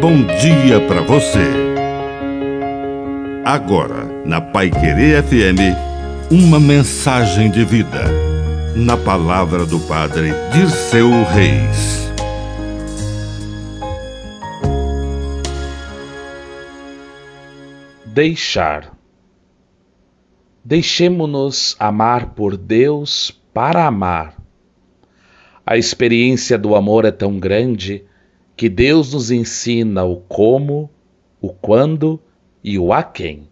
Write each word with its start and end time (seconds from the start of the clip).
bom 0.00 0.24
dia 0.24 0.80
para 0.88 1.02
você. 1.02 1.44
Agora, 3.44 4.06
na 4.24 4.40
Pai 4.40 4.70
Querer 4.70 5.22
FM, 5.22 5.76
uma 6.30 6.58
mensagem 6.58 7.50
de 7.50 7.66
vida. 7.66 8.04
Na 8.74 8.96
palavra 8.96 9.66
do 9.66 9.78
Padre 9.80 10.30
Dirceu 10.54 11.10
Reis. 11.24 12.10
Deixar. 18.06 18.96
Deixemo-nos 20.64 21.76
amar 21.78 22.30
por 22.30 22.56
Deus 22.56 23.38
para 23.52 23.86
amar. 23.86 24.34
A 25.66 25.76
experiência 25.76 26.56
do 26.56 26.74
amor 26.74 27.04
é 27.04 27.10
tão 27.10 27.38
grande 27.38 28.08
que 28.60 28.68
Deus 28.68 29.14
nos 29.14 29.30
ensina 29.30 30.04
o 30.04 30.16
como, 30.16 30.90
o 31.40 31.48
quando 31.48 32.20
e 32.62 32.78
o 32.78 32.92
a 32.92 33.02
quem. 33.02 33.48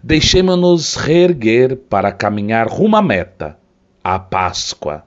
Deixemos-nos 0.00 0.94
reerguer 0.94 1.76
para 1.76 2.12
caminhar 2.12 2.68
rumo 2.68 2.94
à 2.94 3.02
meta, 3.02 3.58
a 4.04 4.16
Páscoa. 4.20 5.04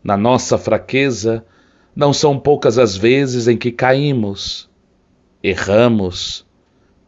Na 0.00 0.16
nossa 0.16 0.56
fraqueza, 0.56 1.44
não 1.92 2.12
são 2.12 2.38
poucas 2.38 2.78
as 2.78 2.96
vezes 2.96 3.48
em 3.48 3.56
que 3.56 3.72
caímos, 3.72 4.70
erramos, 5.42 6.46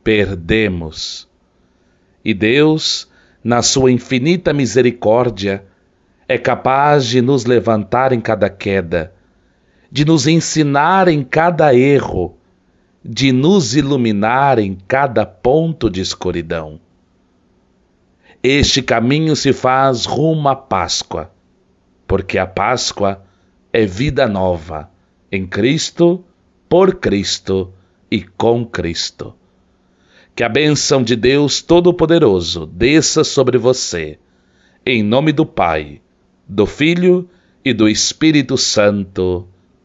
perdemos. 0.02 1.30
E 2.24 2.34
Deus, 2.34 3.08
na 3.44 3.62
sua 3.62 3.92
infinita 3.92 4.52
misericórdia, 4.52 5.64
é 6.26 6.36
capaz 6.36 7.06
de 7.06 7.22
nos 7.22 7.44
levantar 7.44 8.12
em 8.12 8.20
cada 8.20 8.50
queda 8.50 9.13
de 9.94 10.04
nos 10.04 10.26
ensinar 10.26 11.06
em 11.06 11.22
cada 11.22 11.72
erro, 11.72 12.36
de 13.04 13.30
nos 13.30 13.76
iluminar 13.76 14.58
em 14.58 14.76
cada 14.88 15.24
ponto 15.24 15.88
de 15.88 16.00
escuridão. 16.00 16.80
Este 18.42 18.82
caminho 18.82 19.36
se 19.36 19.52
faz 19.52 20.04
rumo 20.04 20.48
à 20.48 20.56
Páscoa, 20.56 21.30
porque 22.08 22.38
a 22.38 22.44
Páscoa 22.44 23.22
é 23.72 23.86
vida 23.86 24.26
nova 24.26 24.90
em 25.30 25.46
Cristo, 25.46 26.24
por 26.68 26.96
Cristo 26.96 27.72
e 28.10 28.20
com 28.20 28.66
Cristo. 28.66 29.32
Que 30.34 30.42
a 30.42 30.48
bênção 30.48 31.04
de 31.04 31.14
Deus 31.14 31.62
Todo-Poderoso 31.62 32.66
desça 32.66 33.22
sobre 33.22 33.58
você, 33.58 34.18
em 34.84 35.04
nome 35.04 35.30
do 35.30 35.46
Pai, 35.46 36.00
do 36.48 36.66
Filho 36.66 37.30
e 37.64 37.72
do 37.72 37.88
Espírito 37.88 38.58
Santo. 38.58 39.46